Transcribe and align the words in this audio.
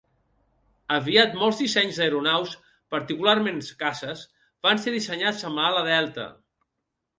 Aviat 0.95 1.35
molts 1.41 1.59
dissenys 1.63 1.99
d'aeronaus, 2.01 2.55
particularment 2.97 3.61
caces, 3.85 4.25
van 4.69 4.85
ser 4.87 4.97
dissenyats 4.99 5.47
amb 5.53 5.65
ala 5.69 5.87
delta. 5.93 6.29